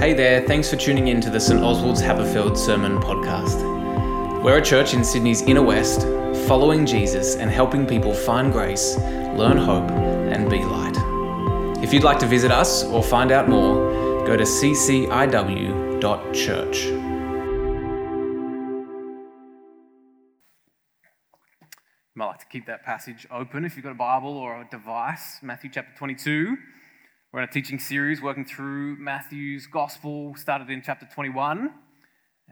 [0.00, 4.42] Hey there, thanks for tuning in to the St Oswald's Haberfield Sermon Podcast.
[4.42, 6.04] We're a church in Sydney's inner west,
[6.48, 10.96] following Jesus and helping people find grace, learn hope, and be light.
[11.84, 15.20] If you'd like to visit us or find out more, go to cciw.church.
[22.14, 25.40] Might like to keep that passage open if you've got a Bible or a device,
[25.42, 26.56] Matthew chapter 22.
[27.32, 31.70] We're in a teaching series working through Matthew's Gospel, started in chapter 21,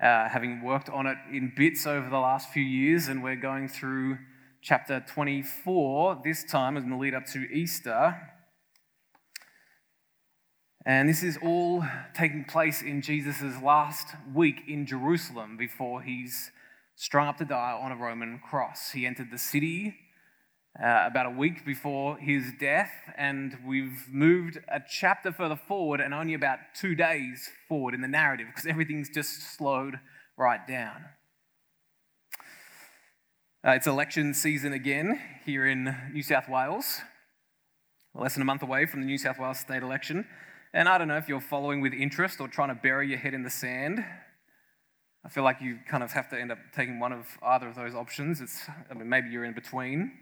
[0.01, 3.67] uh, having worked on it in bits over the last few years, and we're going
[3.67, 4.19] through
[4.63, 8.17] chapter 24 this time as we lead up to Easter.
[10.87, 16.53] And this is all taking place in Jesus' last week in Jerusalem before he's
[16.95, 18.93] strung up to die on a Roman cross.
[18.93, 19.97] He entered the city
[20.77, 26.15] uh, about a week before his death, and we've moved a chapter further forward and
[26.15, 29.99] only about two days forward in the narrative because everything's just slowed
[30.37, 31.05] right down.
[33.67, 37.01] Uh, it's election season again here in New South Wales,
[38.15, 40.25] less than a month away from the New South Wales state election.
[40.73, 43.35] And I don't know if you're following with interest or trying to bury your head
[43.35, 44.05] in the sand.
[45.25, 47.75] I feel like you kind of have to end up taking one of either of
[47.75, 48.41] those options.
[48.41, 50.13] It's, I mean, maybe you're in between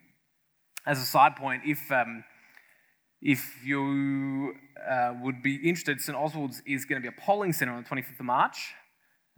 [0.87, 2.25] as a side point, if um,
[3.21, 4.55] if you
[4.89, 7.89] uh, would be interested, St Oswald's is going to be a polling centre on the
[7.89, 8.75] 25th of March,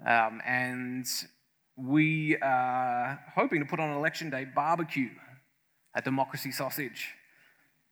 [0.07, 1.07] um, and
[1.77, 5.11] we are hoping to put on an election day barbecue
[5.95, 7.15] at Democracy Sausage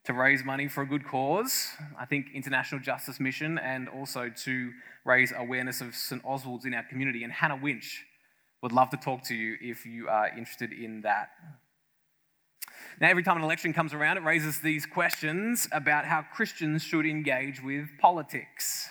[0.04, 1.68] to raise money for a good cause.
[1.98, 4.72] I think International Justice Mission, and also to
[5.04, 7.24] raise awareness of St Oswald's in our community.
[7.24, 8.04] And Hannah Winch
[8.62, 11.30] would love to talk to you if you are interested in that.
[12.98, 17.04] Now, every time an election comes around, it raises these questions about how Christians should
[17.04, 18.88] engage with politics.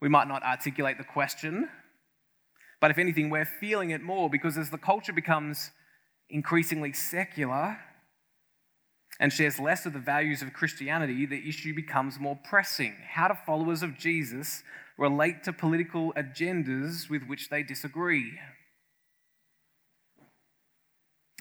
[0.00, 1.68] We might not articulate the question,
[2.80, 5.72] but if anything, we're feeling it more because as the culture becomes
[6.30, 7.78] increasingly secular
[9.18, 12.94] and shares less of the values of Christianity, the issue becomes more pressing.
[13.08, 14.62] How do followers of Jesus
[14.96, 18.38] relate to political agendas with which they disagree?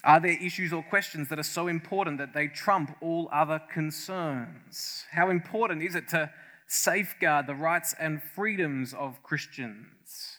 [0.07, 5.03] Are there issues or questions that are so important that they trump all other concerns?
[5.11, 6.31] How important is it to
[6.65, 10.37] safeguard the rights and freedoms of Christians,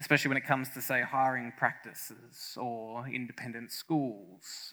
[0.00, 4.72] especially when it comes to, say, hiring practices or independent schools?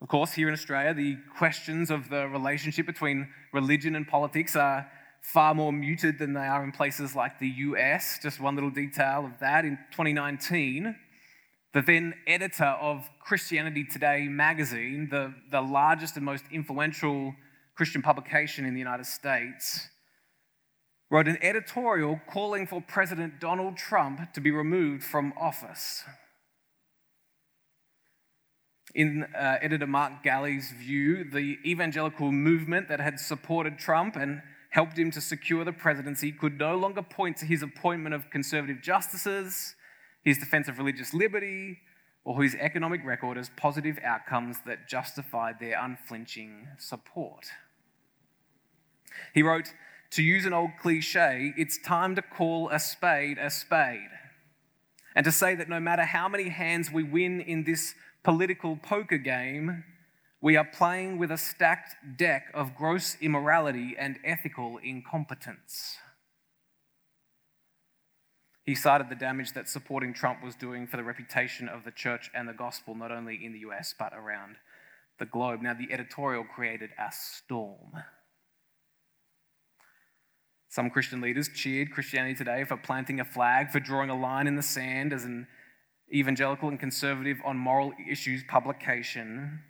[0.00, 4.90] Of course, here in Australia, the questions of the relationship between religion and politics are
[5.20, 8.18] far more muted than they are in places like the US.
[8.22, 10.96] Just one little detail of that in 2019
[11.74, 17.34] the then editor of Christianity Today magazine, the, the largest and most influential
[17.76, 19.88] Christian publication in the United States,
[21.10, 26.04] wrote an editorial calling for President Donald Trump to be removed from office.
[28.94, 34.98] In uh, editor Mark Galli's view, the evangelical movement that had supported Trump and helped
[34.98, 39.74] him to secure the presidency could no longer point to his appointment of conservative justices
[40.24, 41.78] his defense of religious liberty,
[42.24, 47.46] or his economic record as positive outcomes that justified their unflinching support.
[49.32, 49.72] He wrote,
[50.10, 54.10] To use an old cliche, it's time to call a spade a spade.
[55.14, 59.18] And to say that no matter how many hands we win in this political poker
[59.18, 59.84] game,
[60.40, 65.96] we are playing with a stacked deck of gross immorality and ethical incompetence.
[68.68, 72.30] He cited the damage that supporting Trump was doing for the reputation of the church
[72.34, 74.56] and the gospel, not only in the US, but around
[75.18, 75.62] the globe.
[75.62, 77.94] Now, the editorial created a storm.
[80.68, 84.56] Some Christian leaders cheered Christianity Today for planting a flag, for drawing a line in
[84.56, 85.46] the sand as an
[86.14, 89.60] evangelical and conservative on moral issues publication.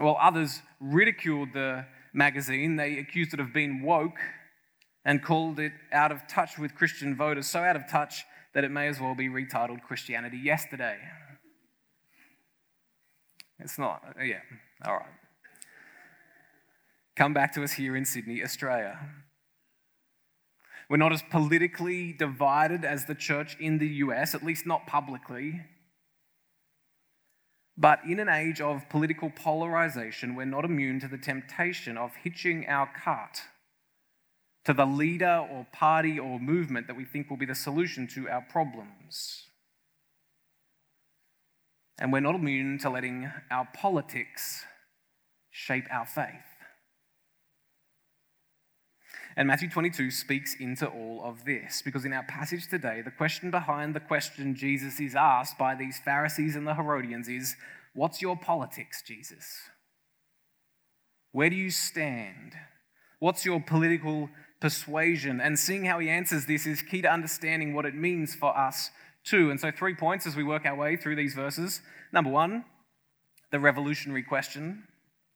[0.00, 4.18] While others ridiculed the magazine, they accused it of being woke
[5.06, 8.24] and called it out of touch with Christian voters, so out of touch
[8.54, 10.98] that it may as well be retitled Christianity Yesterday.
[13.60, 14.40] It's not, yeah,
[14.84, 15.06] all right.
[17.14, 18.98] Come back to us here in Sydney, Australia.
[20.90, 25.62] We're not as politically divided as the church in the US, at least not publicly.
[27.78, 32.66] But in an age of political polarization, we're not immune to the temptation of hitching
[32.66, 33.42] our cart
[34.66, 38.28] to the leader or party or movement that we think will be the solution to
[38.28, 39.44] our problems.
[42.00, 44.64] And we're not immune to letting our politics
[45.50, 46.26] shape our faith.
[49.36, 53.52] And Matthew 22 speaks into all of this because in our passage today, the question
[53.52, 57.54] behind the question Jesus is asked by these Pharisees and the Herodians is
[57.94, 59.46] What's your politics, Jesus?
[61.30, 62.54] Where do you stand?
[63.20, 64.28] What's your political
[64.60, 65.40] persuasion?
[65.40, 68.90] And seeing how he answers this is key to understanding what it means for us
[69.24, 69.50] too.
[69.50, 71.80] And so, three points as we work our way through these verses.
[72.12, 72.64] Number one,
[73.50, 74.84] the revolutionary question.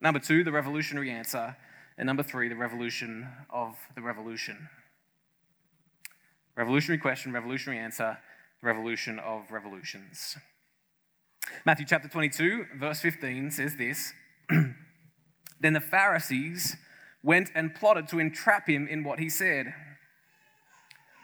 [0.01, 1.57] Number two, the revolutionary answer.
[1.99, 4.69] And number three, the revolution of the revolution.
[6.57, 8.19] Revolutionary question, revolutionary answer,
[8.63, 10.37] revolution of revolutions.
[11.65, 14.13] Matthew chapter 22, verse 15 says this
[15.61, 16.77] Then the Pharisees
[17.23, 19.75] went and plotted to entrap him in what he said.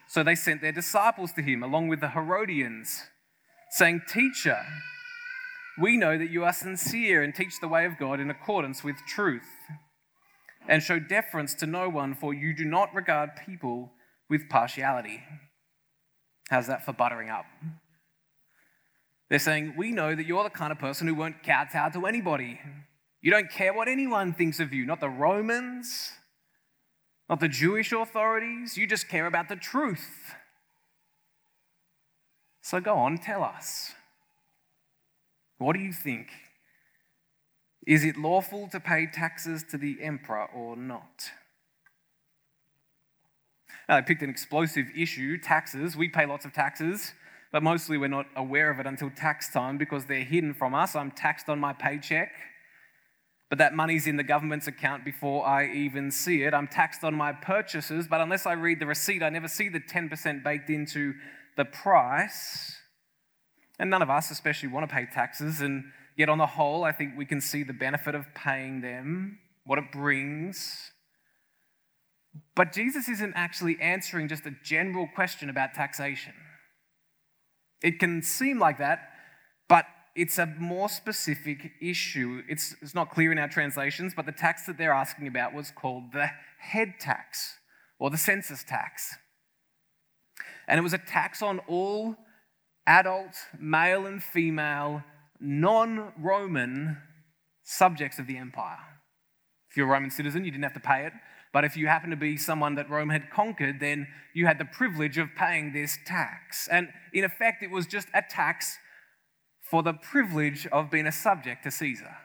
[0.08, 3.02] So they sent their disciples to him along with the Herodians,
[3.70, 4.58] saying, Teacher,
[5.78, 8.96] we know that you are sincere and teach the way of God in accordance with
[9.06, 9.48] truth
[10.68, 13.92] and show deference to no one, for you do not regard people
[14.28, 15.22] with partiality.
[16.50, 17.44] How's that for buttering up?
[19.28, 22.60] They're saying, We know that you're the kind of person who won't kowtow to anybody.
[23.26, 26.12] You don't care what anyone thinks of you, not the Romans,
[27.28, 28.78] not the Jewish authorities.
[28.78, 30.32] You just care about the truth.
[32.62, 33.94] So go on, tell us.
[35.58, 36.28] What do you think?
[37.84, 41.32] Is it lawful to pay taxes to the emperor or not?
[43.88, 45.96] Now, I picked an explosive issue taxes.
[45.96, 47.12] We pay lots of taxes,
[47.50, 50.94] but mostly we're not aware of it until tax time because they're hidden from us.
[50.94, 52.30] I'm taxed on my paycheck,
[53.48, 56.52] but that money's in the government's account before I even see it.
[56.52, 59.80] I'm taxed on my purchases, but unless I read the receipt, I never see the
[59.80, 61.14] 10% baked into
[61.56, 62.76] the price.
[63.78, 65.60] And none of us, especially, want to pay taxes.
[65.60, 65.84] And
[66.16, 69.78] Yet, on the whole, I think we can see the benefit of paying them, what
[69.78, 70.90] it brings.
[72.54, 76.32] But Jesus isn't actually answering just a general question about taxation.
[77.82, 79.00] It can seem like that,
[79.68, 79.84] but
[80.16, 82.42] it's a more specific issue.
[82.48, 85.70] It's, it's not clear in our translations, but the tax that they're asking about was
[85.70, 87.58] called the head tax
[87.98, 89.14] or the census tax.
[90.66, 92.16] And it was a tax on all
[92.86, 95.04] adult, male and female
[95.38, 96.96] non Roman
[97.62, 98.78] subjects of the empire.
[99.70, 101.12] If you're a Roman citizen, you didn't have to pay it.
[101.52, 104.64] But if you happen to be someone that Rome had conquered, then you had the
[104.64, 106.68] privilege of paying this tax.
[106.68, 108.78] And in effect, it was just a tax
[109.70, 112.16] for the privilege of being a subject to Caesar.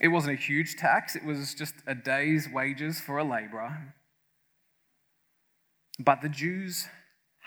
[0.00, 3.94] It wasn't a huge tax, it was just a day's wages for a laborer.
[5.98, 6.86] But the Jews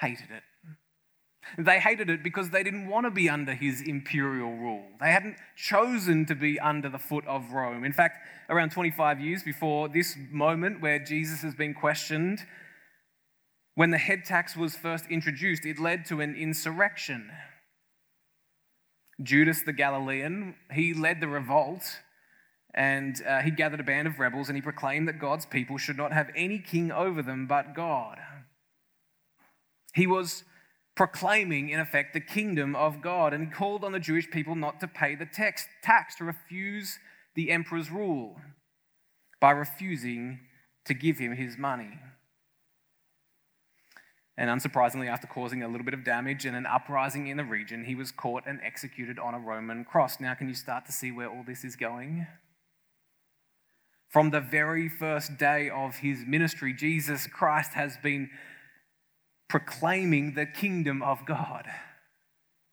[0.02, 0.44] hated it.
[1.58, 4.84] They hated it because they didn't want to be under his imperial rule.
[5.00, 7.84] They hadn't chosen to be under the foot of Rome.
[7.84, 8.18] In fact,
[8.50, 12.46] around 25 years before this moment where Jesus has been questioned,
[13.76, 17.32] when the head tax was first introduced, it led to an insurrection.
[19.22, 22.00] Judas the Galilean, he led the revolt
[22.74, 25.98] and uh, he gathered a band of rebels and he proclaimed that God's people should
[25.98, 28.18] not have any king over them but God.
[29.94, 30.44] He was
[31.00, 33.34] proclaiming, in effect, the kingdom of God.
[33.34, 37.00] And he called on the Jewish people not to pay the tax, tax to refuse
[37.36, 38.36] the emperor's rule
[39.40, 40.42] by refusing
[40.84, 42.00] to give him his money.
[44.40, 47.84] And unsurprisingly, after causing a little bit of damage and an uprising in the region,
[47.84, 50.22] he was caught and executed on a Roman cross.
[50.22, 52.26] Now, can you start to see where all this is going?
[54.08, 58.30] From the very first day of his ministry, Jesus Christ has been
[59.50, 61.66] proclaiming the kingdom of God.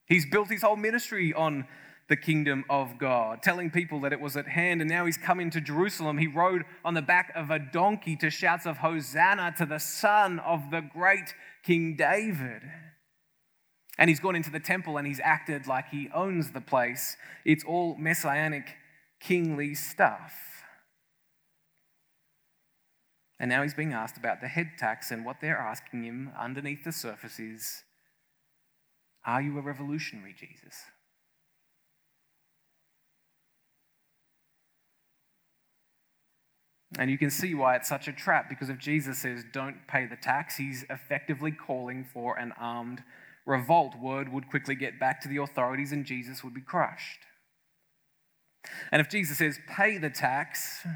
[0.06, 1.66] He's built his whole ministry on
[2.08, 4.80] the kingdom of God, telling people that it was at hand.
[4.80, 6.18] And now he's come into Jerusalem.
[6.18, 10.38] He rode on the back of a donkey to shouts of Hosanna to the Son
[10.38, 11.34] of the great
[11.64, 12.62] King David.
[13.98, 17.16] And he's gone into the temple and he's acted like he owns the place.
[17.44, 18.76] It's all messianic,
[19.20, 20.32] kingly stuff.
[23.38, 26.84] And now he's being asked about the head tax, and what they're asking him underneath
[26.84, 27.82] the surface is
[29.26, 30.74] Are you a revolutionary, Jesus?
[36.98, 40.06] And you can see why it's such a trap because if Jesus says don't pay
[40.06, 43.02] the tax, he's effectively calling for an armed
[43.44, 43.98] revolt.
[44.00, 47.20] Word would quickly get back to the authorities and Jesus would be crushed.
[48.92, 50.86] And if Jesus says pay the tax,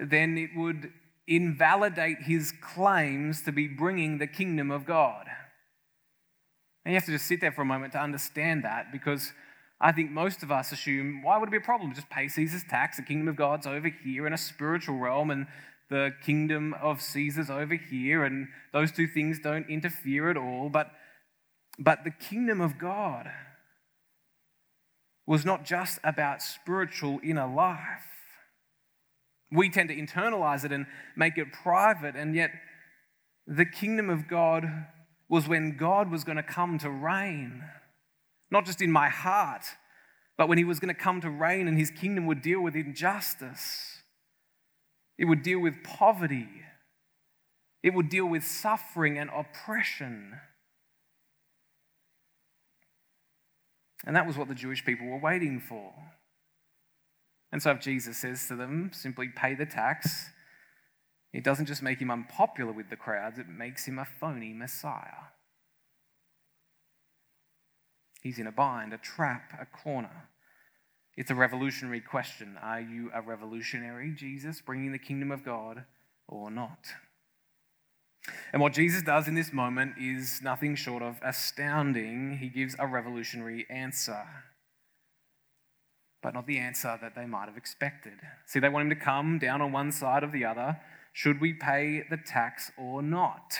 [0.00, 0.92] then it would
[1.28, 5.26] invalidate his claims to be bringing the kingdom of God.
[6.84, 9.32] And you have to just sit there for a moment to understand that because
[9.84, 11.92] I think most of us assume, why would it be a problem?
[11.92, 12.98] Just pay Caesar's tax.
[12.98, 15.48] The kingdom of God's over here in a spiritual realm, and
[15.90, 20.68] the kingdom of Caesar's over here, and those two things don't interfere at all.
[20.68, 20.92] But,
[21.80, 23.28] but the kingdom of God
[25.26, 28.06] was not just about spiritual inner life.
[29.50, 30.86] We tend to internalize it and
[31.16, 32.52] make it private, and yet
[33.48, 34.64] the kingdom of God
[35.28, 37.64] was when God was going to come to reign
[38.52, 39.64] not just in my heart,
[40.36, 42.76] but when he was going to come to reign and his kingdom would deal with
[42.76, 44.02] injustice,
[45.18, 46.48] it would deal with poverty,
[47.82, 50.34] it would deal with suffering and oppression.
[54.04, 55.92] And that was what the Jewish people were waiting for.
[57.52, 60.30] And so, if Jesus says to them, simply pay the tax,
[61.32, 65.31] it doesn't just make him unpopular with the crowds, it makes him a phony Messiah.
[68.22, 70.28] He's in a bind, a trap, a corner.
[71.16, 72.56] It's a revolutionary question.
[72.62, 75.84] Are you a revolutionary, Jesus, bringing the kingdom of God,
[76.28, 76.86] or not?
[78.52, 82.38] And what Jesus does in this moment is nothing short of astounding.
[82.38, 84.24] He gives a revolutionary answer,
[86.22, 88.20] but not the answer that they might have expected.
[88.46, 90.80] See, they want him to come down on one side or the other.
[91.12, 93.58] Should we pay the tax or not?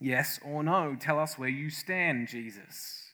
[0.00, 0.96] Yes or no?
[0.98, 3.12] Tell us where you stand, Jesus.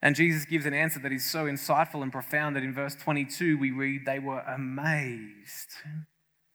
[0.00, 3.58] And Jesus gives an answer that is so insightful and profound that in verse 22
[3.58, 5.70] we read, They were amazed.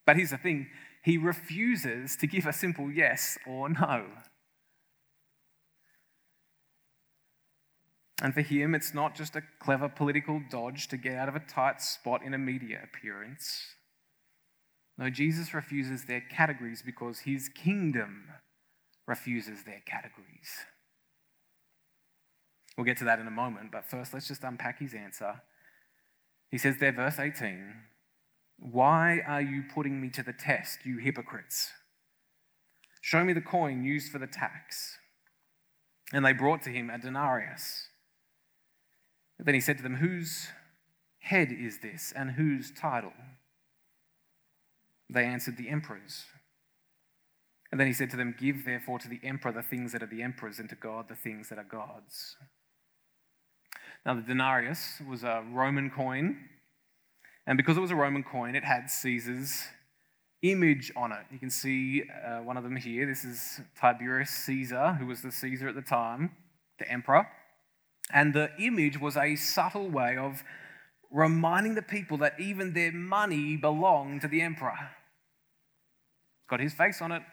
[0.06, 0.68] But here's the thing
[1.04, 4.06] he refuses to give a simple yes or no.
[8.22, 11.42] And for him, it's not just a clever political dodge to get out of a
[11.42, 13.76] tight spot in a media appearance.
[14.98, 18.30] No, Jesus refuses their categories because his kingdom
[19.08, 20.50] refuses their categories.
[22.78, 25.42] We'll get to that in a moment, but first let's just unpack his answer.
[26.50, 27.74] He says there, verse 18,
[28.58, 31.72] Why are you putting me to the test, you hypocrites?
[33.02, 34.98] Show me the coin used for the tax.
[36.14, 37.88] And they brought to him a denarius.
[39.40, 40.48] Then he said to them, Whose
[41.20, 43.14] head is this, and whose title?
[45.10, 46.26] They answered, The emperor's.
[47.74, 50.06] And then he said to them, Give therefore to the emperor the things that are
[50.06, 52.36] the emperor's, and to God the things that are God's.
[54.06, 56.38] Now, the denarius was a Roman coin,
[57.48, 59.64] and because it was a Roman coin, it had Caesar's
[60.44, 61.26] image on it.
[61.32, 63.08] You can see uh, one of them here.
[63.08, 66.30] This is Tiberius Caesar, who was the Caesar at the time,
[66.78, 67.28] the emperor.
[68.14, 70.44] And the image was a subtle way of
[71.10, 74.78] reminding the people that even their money belonged to the emperor.
[76.38, 77.24] It's got his face on it,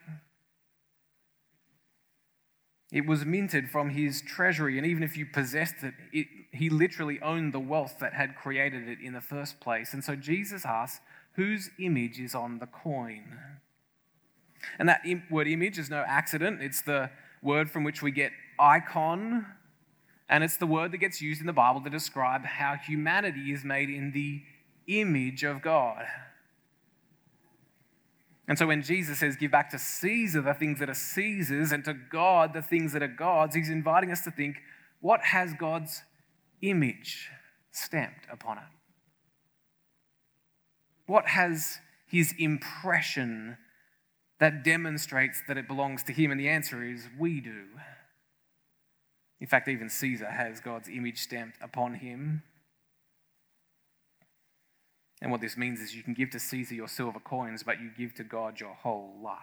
[2.93, 7.21] it was minted from his treasury, and even if you possessed it, it, he literally
[7.23, 9.93] owned the wealth that had created it in the first place.
[9.93, 11.01] And so Jesus asks,
[11.35, 13.39] whose image is on the coin?
[14.79, 16.61] And that word image is no accident.
[16.63, 17.11] It's the
[17.43, 19.47] word from which we get icon,
[20.29, 23.65] and it's the word that gets used in the Bible to describe how humanity is
[23.65, 24.43] made in the
[24.87, 26.05] image of God.
[28.51, 31.85] And so when Jesus says, give back to Caesar the things that are Caesar's and
[31.85, 34.57] to God the things that are God's, he's inviting us to think,
[35.01, 36.03] what has God's
[36.61, 37.31] image
[37.71, 38.65] stamped upon it?
[41.07, 41.79] What has
[42.09, 43.57] his impression
[44.41, 46.33] that demonstrates that it belongs to him?
[46.33, 47.67] And the answer is, we do.
[49.41, 52.43] In fact, even Caesar has God's image stamped upon him.
[55.21, 57.91] And what this means is you can give to Caesar your silver coins, but you
[57.97, 59.37] give to God your whole life.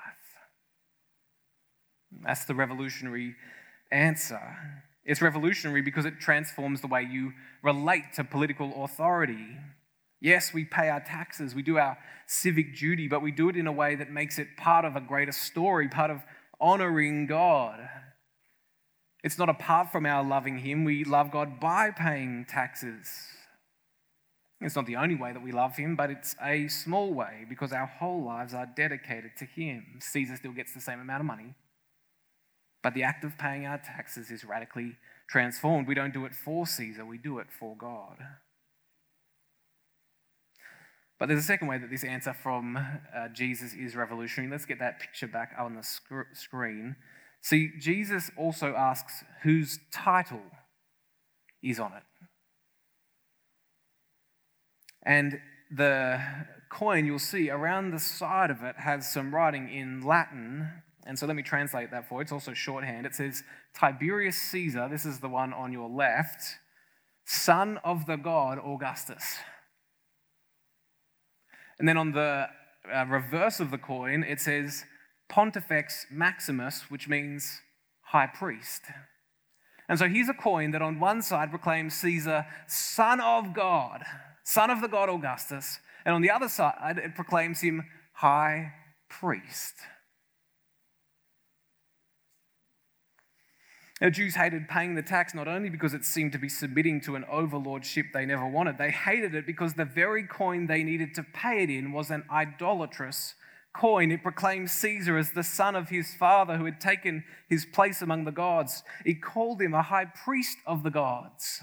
[2.23, 3.35] That's the revolutionary
[3.91, 4.57] answer.
[5.05, 9.57] It's revolutionary because it transforms the way you relate to political authority.
[10.19, 13.67] Yes, we pay our taxes, we do our civic duty, but we do it in
[13.67, 16.23] a way that makes it part of a greater story, part of
[16.59, 17.87] honoring God.
[19.23, 23.07] It's not apart from our loving Him, we love God by paying taxes.
[24.59, 27.71] It's not the only way that we love him, but it's a small way because
[27.71, 29.99] our whole lives are dedicated to him.
[29.99, 31.53] Caesar still gets the same amount of money,
[32.81, 34.95] but the act of paying our taxes is radically
[35.29, 35.87] transformed.
[35.87, 38.17] We don't do it for Caesar, we do it for God.
[41.19, 44.51] But there's a second way that this answer from uh, Jesus is revolutionary.
[44.51, 46.95] Let's get that picture back on the sc- screen.
[47.41, 50.41] See, Jesus also asks whose title
[51.63, 52.03] is on it.
[55.07, 55.39] And
[55.71, 56.21] the
[56.69, 60.69] coin, you'll see around the side of it has some writing in Latin.
[61.05, 62.23] And so let me translate that for you.
[62.23, 63.05] It's also shorthand.
[63.05, 63.41] It says
[63.73, 66.43] Tiberius Caesar, this is the one on your left,
[67.25, 69.37] son of the god Augustus.
[71.79, 72.47] And then on the
[72.93, 74.83] uh, reverse of the coin, it says
[75.29, 77.61] Pontifex Maximus, which means
[78.01, 78.81] high priest.
[79.87, 84.03] And so here's a coin that on one side proclaims Caesar, son of God,
[84.47, 88.71] son of the god Augustus, and on the other side it proclaims him high
[89.09, 89.73] priest.
[93.99, 97.15] The Jews hated paying the tax not only because it seemed to be submitting to
[97.17, 101.23] an overlordship they never wanted, they hated it because the very coin they needed to
[101.23, 103.35] pay it in was an idolatrous
[103.75, 104.11] coin.
[104.11, 108.23] It proclaimed Caesar as the son of his father who had taken his place among
[108.23, 108.83] the gods.
[109.03, 111.59] It called him a high priest of the gods.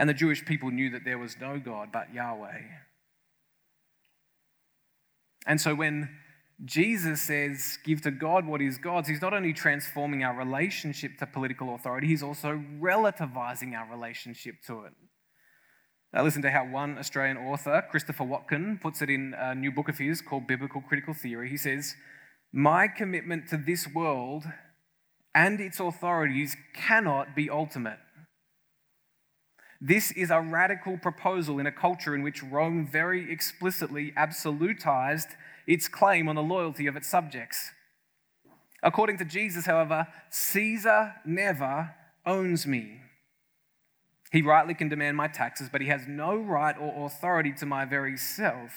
[0.00, 2.62] And the Jewish people knew that there was no God but Yahweh.
[5.46, 6.08] And so when
[6.64, 11.26] Jesus says, give to God what is God's, he's not only transforming our relationship to
[11.26, 14.92] political authority, he's also relativizing our relationship to it.
[16.14, 19.90] Now, listen to how one Australian author, Christopher Watkin, puts it in a new book
[19.90, 21.50] of his called Biblical Critical Theory.
[21.50, 21.94] He says,
[22.54, 24.44] My commitment to this world
[25.34, 27.98] and its authorities cannot be ultimate.
[29.80, 35.88] This is a radical proposal in a culture in which Rome very explicitly absolutized its
[35.88, 37.70] claim on the loyalty of its subjects.
[38.82, 41.94] According to Jesus, however, Caesar never
[42.26, 43.00] owns me.
[44.32, 47.84] He rightly can demand my taxes, but he has no right or authority to my
[47.84, 48.72] very self,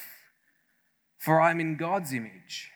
[1.17, 2.71] for I'm in God's image,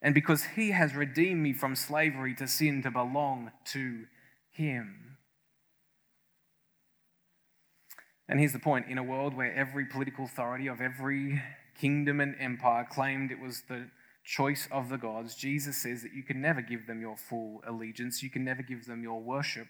[0.00, 4.04] and because he has redeemed me from slavery to sin to belong to
[4.50, 5.13] him.
[8.28, 11.42] And here's the point in a world where every political authority of every
[11.78, 13.90] kingdom and empire claimed it was the
[14.24, 18.22] choice of the gods, Jesus says that you can never give them your full allegiance,
[18.22, 19.68] you can never give them your worship.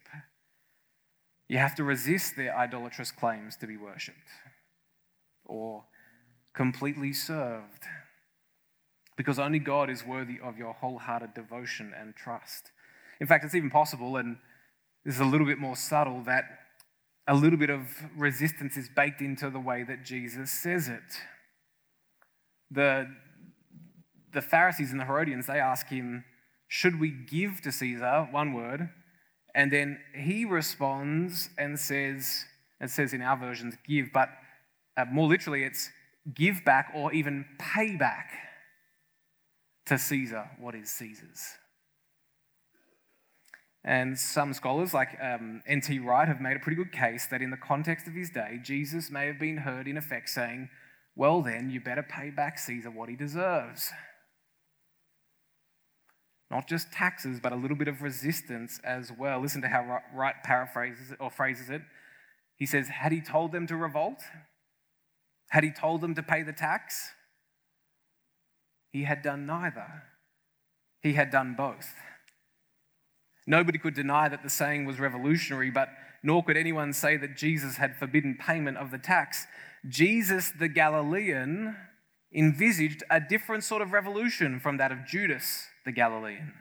[1.49, 4.29] You have to resist their idolatrous claims to be worshipped
[5.45, 5.85] or
[6.55, 7.83] completely served
[9.17, 12.71] because only God is worthy of your wholehearted devotion and trust.
[13.21, 14.39] In fact, it's even possible, and
[15.05, 16.45] this is a little bit more subtle, that
[17.27, 21.03] a little bit of resistance is baked into the way that Jesus says it
[22.75, 23.07] the,
[24.33, 26.25] the Pharisees and the Herodians, they ask him,
[26.69, 28.29] Should we give to Caesar?
[28.31, 28.91] One word.
[29.55, 32.45] And then he responds and says,
[32.81, 34.29] it says in our versions, give, but
[34.97, 35.91] uh, more literally, it's
[36.35, 38.33] give back or even pay back
[39.87, 41.53] to Caesar what is Caesar's.
[43.85, 45.99] And some scholars, like um, N.T.
[45.99, 49.11] Wright, have made a pretty good case that in the context of his day, Jesus
[49.11, 50.71] may have been heard in effect saying,
[51.17, 53.91] well, then, you better pay back Caesar what he deserves.
[56.51, 59.41] Not just taxes, but a little bit of resistance as well.
[59.41, 61.83] Listen to how Wright paraphrases it or phrases it.
[62.57, 64.21] He says, Had he told them to revolt?
[65.51, 67.11] Had he told them to pay the tax?
[68.91, 70.05] He had done neither.
[71.01, 71.93] He had done both.
[73.47, 75.91] Nobody could deny that the saying was revolutionary, but
[76.23, 79.47] nor could anyone say that Jesus had forbidden payment of the tax.
[79.87, 81.77] Jesus the Galilean
[82.33, 86.55] envisaged a different sort of revolution from that of Judas the Galilean.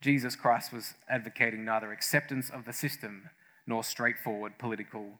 [0.00, 3.30] Jesus Christ was advocating neither acceptance of the system
[3.66, 5.18] nor straightforward political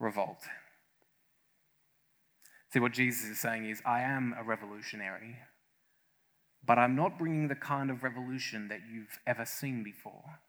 [0.00, 0.42] revolt.
[2.72, 5.36] See, what Jesus is saying is, I am a revolutionary,
[6.66, 10.40] but I'm not bringing the kind of revolution that you've ever seen before.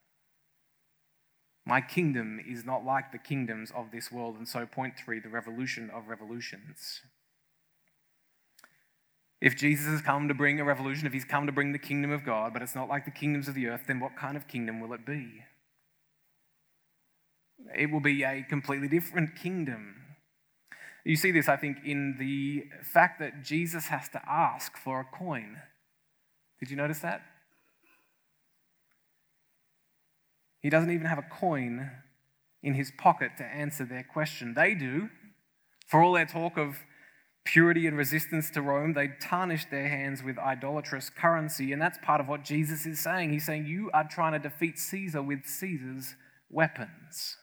[1.66, 4.38] My kingdom is not like the kingdoms of this world.
[4.38, 7.02] And so, point three, the revolution of revolutions.
[9.42, 12.12] If Jesus has come to bring a revolution, if he's come to bring the kingdom
[12.12, 14.48] of God, but it's not like the kingdoms of the earth, then what kind of
[14.48, 15.44] kingdom will it be?
[17.78, 19.96] It will be a completely different kingdom.
[21.04, 25.06] You see this, I think, in the fact that Jesus has to ask for a
[25.06, 25.58] coin.
[26.60, 27.22] Did you notice that?
[30.62, 31.92] He doesn't even have a coin
[32.64, 34.54] in his pocket to answer their question.
[34.54, 35.10] They do.
[35.88, 36.80] For all their talk of
[37.46, 41.72] purity and resistance to Rome, they tarnished their hands with idolatrous currency.
[41.72, 43.32] And that's part of what Jesus is saying.
[43.32, 46.16] He's saying, You are trying to defeat Caesar with Caesar's
[46.50, 47.38] weapons.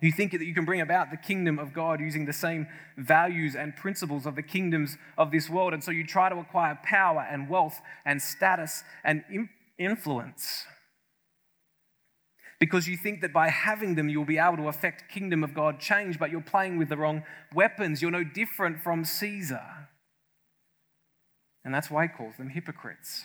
[0.00, 3.54] You think that you can bring about the kingdom of God using the same values
[3.54, 5.74] and principles of the kingdoms of this world.
[5.74, 9.24] And so you try to acquire power and wealth and status and
[9.78, 10.64] influence.
[12.58, 15.80] Because you think that by having them, you'll be able to affect kingdom of God
[15.80, 17.22] change, but you're playing with the wrong
[17.54, 18.02] weapons.
[18.02, 19.62] You're no different from Caesar.
[21.64, 23.24] And that's why he calls them hypocrites.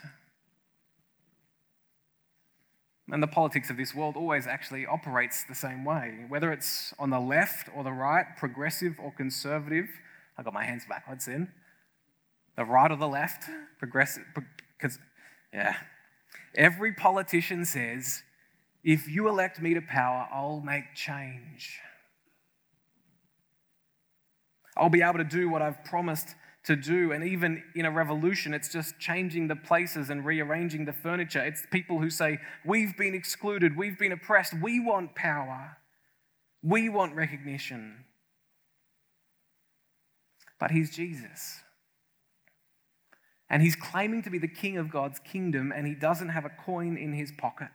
[3.12, 6.26] And the politics of this world always actually operates the same way.
[6.28, 9.88] Whether it's on the left or the right, progressive or conservative,
[10.38, 11.50] I got my hands backwards in.
[12.58, 13.44] The right or the left,
[13.78, 14.24] progressive,
[14.78, 14.98] because,
[15.54, 15.76] yeah.
[16.56, 18.24] Every politician says,
[18.84, 21.80] if you elect me to power, I'll make change.
[24.78, 27.12] I'll be able to do what I've promised to do.
[27.12, 31.44] And even in a revolution, it's just changing the places and rearranging the furniture.
[31.44, 35.78] It's people who say, We've been excluded, we've been oppressed, we want power,
[36.64, 38.06] we want recognition.
[40.60, 41.62] But he's Jesus.
[43.50, 46.50] And he's claiming to be the king of God's kingdom, and he doesn't have a
[46.50, 47.70] coin in his pocket.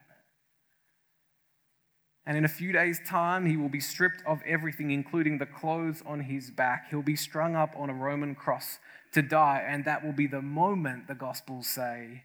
[2.30, 6.00] And in a few days' time, he will be stripped of everything, including the clothes
[6.06, 6.88] on his back.
[6.88, 8.78] He'll be strung up on a Roman cross
[9.14, 12.22] to die, and that will be the moment, the Gospels say,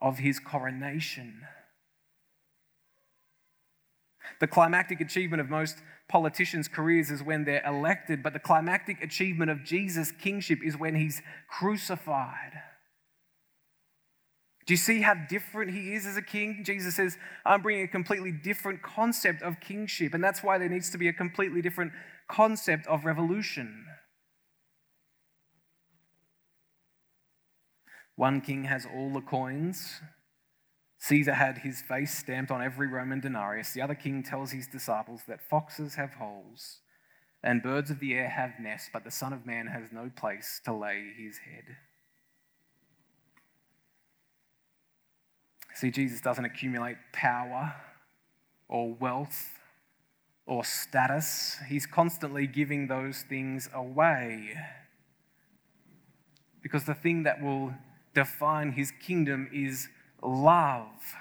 [0.00, 1.40] of his coronation.
[4.38, 5.78] The climactic achievement of most
[6.08, 10.94] politicians' careers is when they're elected, but the climactic achievement of Jesus' kingship is when
[10.94, 12.62] he's crucified.
[14.64, 16.62] Do you see how different he is as a king?
[16.64, 20.90] Jesus says, I'm bringing a completely different concept of kingship, and that's why there needs
[20.90, 21.92] to be a completely different
[22.28, 23.86] concept of revolution.
[28.14, 30.00] One king has all the coins.
[30.98, 33.72] Caesar had his face stamped on every Roman denarius.
[33.72, 36.78] The other king tells his disciples that foxes have holes
[37.42, 40.60] and birds of the air have nests, but the Son of Man has no place
[40.64, 41.76] to lay his head.
[45.74, 47.74] See, Jesus doesn't accumulate power
[48.68, 49.58] or wealth
[50.46, 54.56] or status, he's constantly giving those things away.
[56.62, 57.74] Because the thing that will
[58.14, 59.88] define his kingdom is
[60.22, 61.16] love.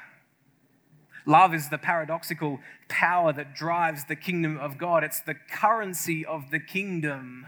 [1.26, 5.04] Love is the paradoxical power that drives the kingdom of God.
[5.04, 7.46] It's the currency of the kingdom.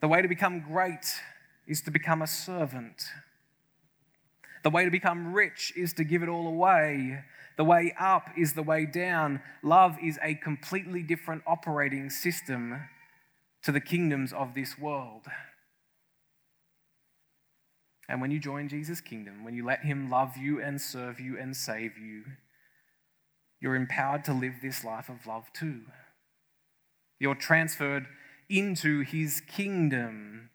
[0.00, 1.20] The way to become great
[1.66, 3.02] is to become a servant.
[4.64, 7.22] The way to become rich is to give it all away.
[7.56, 9.40] The way up is the way down.
[9.62, 12.80] Love is a completely different operating system
[13.62, 15.26] to the kingdoms of this world.
[18.08, 21.38] And when you join Jesus' kingdom, when you let Him love you and serve you
[21.38, 22.24] and save you,
[23.60, 25.82] you're empowered to live this life of love too.
[27.18, 28.06] You're transferred
[28.48, 30.50] into His kingdom.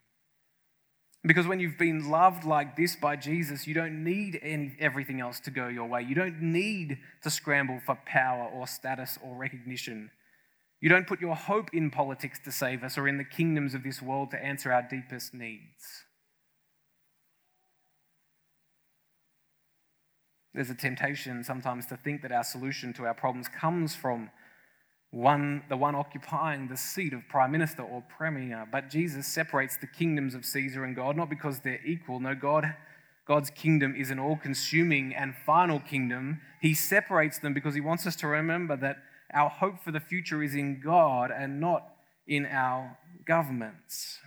[1.26, 5.40] Because when you've been loved like this by Jesus, you don't need any, everything else
[5.40, 6.02] to go your way.
[6.02, 10.10] You don't need to scramble for power or status or recognition.
[10.82, 13.82] You don't put your hope in politics to save us or in the kingdoms of
[13.82, 16.04] this world to answer our deepest needs.
[20.52, 24.30] There's a temptation sometimes to think that our solution to our problems comes from
[25.14, 28.66] one, the one occupying the seat of prime minister or premier.
[28.70, 32.18] But Jesus separates the kingdoms of Caesar and God, not because they're equal.
[32.18, 32.74] No, God,
[33.26, 36.40] God's kingdom is an all consuming and final kingdom.
[36.60, 38.96] He separates them because he wants us to remember that
[39.32, 41.84] our hope for the future is in God and not
[42.26, 44.18] in our governments.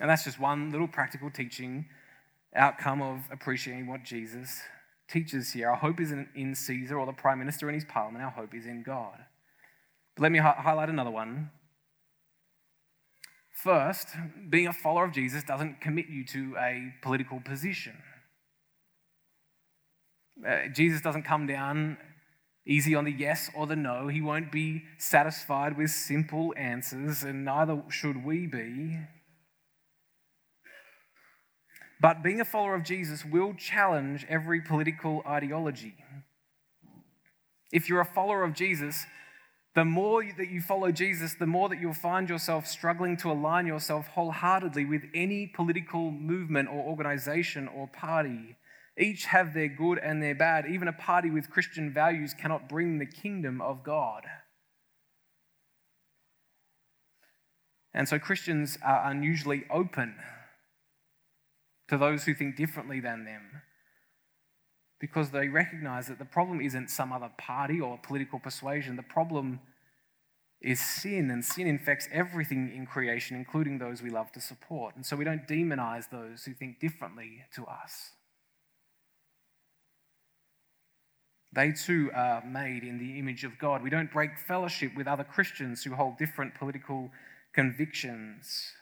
[0.00, 1.86] And that's just one little practical teaching
[2.54, 4.60] outcome of appreciating what Jesus
[5.08, 5.70] teaches here.
[5.70, 8.66] Our hope isn't in Caesar or the Prime Minister and his parliament, our hope is
[8.66, 9.18] in God.
[10.16, 11.50] But let me hi- highlight another one.
[13.62, 14.08] First,
[14.50, 17.96] being a follower of Jesus doesn't commit you to a political position.
[20.46, 21.96] Uh, Jesus doesn't come down
[22.66, 24.08] easy on the yes or the no.
[24.08, 28.98] He won't be satisfied with simple answers, and neither should we be.
[32.04, 35.94] But being a follower of Jesus will challenge every political ideology.
[37.72, 39.06] If you're a follower of Jesus,
[39.74, 43.64] the more that you follow Jesus, the more that you'll find yourself struggling to align
[43.66, 48.58] yourself wholeheartedly with any political movement or organization or party.
[48.98, 50.66] Each have their good and their bad.
[50.68, 54.24] Even a party with Christian values cannot bring the kingdom of God.
[57.94, 60.16] And so Christians are unusually open
[61.88, 63.62] to those who think differently than them
[65.00, 68.96] because they recognize that the problem isn't some other party or political persuasion.
[68.96, 69.60] The problem
[70.62, 74.96] is sin, and sin infects everything in creation, including those we love to support.
[74.96, 78.12] And so we don't demonize those who think differently to us.
[81.52, 83.82] They too are made in the image of God.
[83.82, 87.10] We don't break fellowship with other Christians who hold different political
[87.52, 88.72] convictions.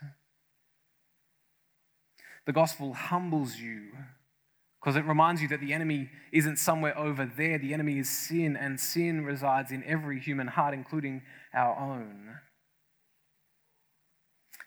[2.47, 3.93] The gospel humbles you
[4.81, 7.57] because it reminds you that the enemy isn't somewhere over there.
[7.57, 11.23] The enemy is sin, and sin resides in every human heart, including
[11.55, 12.39] our own.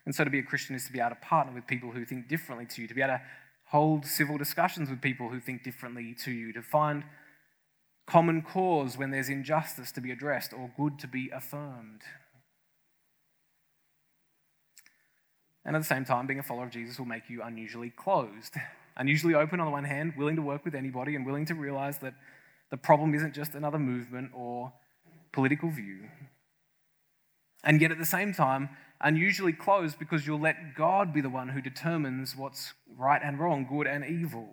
[0.06, 2.06] And so to be a Christian is to be able to partner with people who
[2.06, 3.22] think differently to you, to be able to
[3.66, 7.04] hold civil discussions with people who think differently to you, to find
[8.08, 12.02] common cause when there's injustice to be addressed or good to be affirmed.
[15.66, 18.56] And at the same time, being a follower of Jesus will make you unusually closed,
[18.98, 21.98] unusually open on the one hand, willing to work with anybody, and willing to realize
[22.00, 22.14] that
[22.70, 24.72] the problem isn't just another movement or
[25.32, 26.10] political view.
[27.64, 28.70] And yet at the same time,
[29.02, 33.66] unusually closed because you'll let God be the one who determines what's right and wrong,
[33.68, 34.50] good and evil.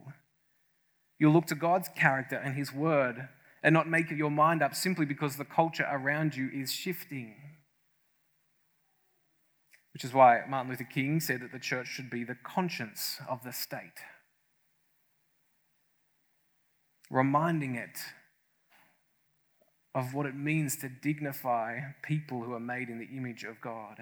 [1.18, 3.28] You'll look to God's character and His word
[3.62, 7.34] and not make your mind up simply because the culture around you is shifting.
[9.92, 13.44] Which is why Martin Luther King said that the church should be the conscience of
[13.44, 14.00] the state,
[17.10, 17.98] reminding it
[19.94, 23.98] of what it means to dignify people who are made in the image of God.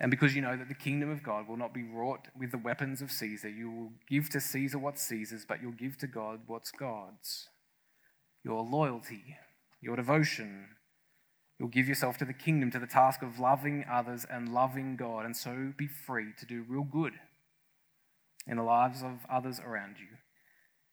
[0.00, 2.58] And because you know that the kingdom of God will not be wrought with the
[2.58, 6.40] weapons of Caesar, you will give to Caesar what's Caesar's, but you'll give to God
[6.48, 7.48] what's God's.
[8.42, 9.36] Your loyalty,
[9.80, 10.70] your devotion,
[11.62, 15.24] you'll give yourself to the kingdom, to the task of loving others and loving God,
[15.24, 17.12] and so be free to do real good
[18.48, 20.08] in the lives of others around you,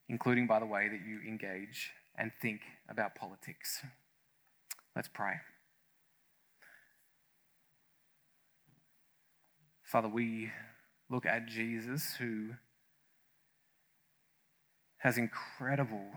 [0.08, 3.82] including by the way that you engage and think about politics.
[4.96, 5.38] Let's pray.
[9.82, 10.52] Father, we
[11.10, 12.50] look at Jesus who
[15.00, 16.12] has incredible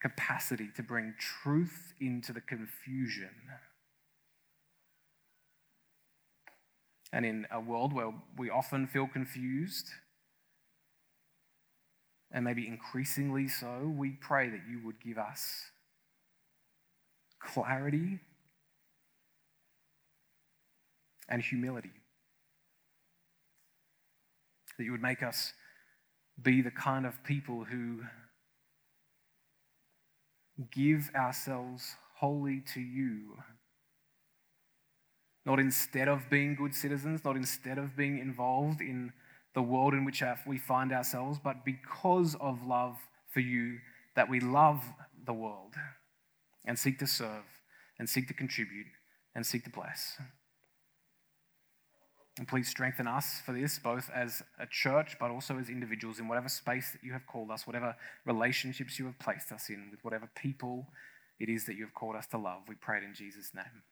[0.00, 3.30] capacity to bring truth into the confusion.
[7.12, 9.88] And in a world where we often feel confused,
[12.30, 15.70] and maybe increasingly so, we pray that you would give us
[17.40, 18.20] clarity
[21.28, 21.90] and humility
[24.80, 25.52] that you would make us
[26.40, 28.00] be the kind of people who
[30.70, 33.42] give ourselves wholly to you.
[35.46, 39.12] Not instead of being good citizens, not instead of being involved in
[39.54, 42.96] the world in which we find ourselves, but because of love
[43.28, 43.78] for you,
[44.16, 44.84] that we love
[45.24, 45.74] the world
[46.64, 47.44] and seek to serve
[47.98, 48.86] and seek to contribute
[49.34, 50.18] and seek to bless.
[52.40, 56.26] And please strengthen us for this, both as a church, but also as individuals in
[56.26, 60.02] whatever space that you have called us, whatever relationships you have placed us in, with
[60.02, 60.86] whatever people
[61.38, 62.62] it is that you have called us to love.
[62.66, 63.82] We pray it in Jesus' name.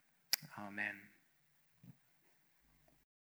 [0.58, 0.94] Amen.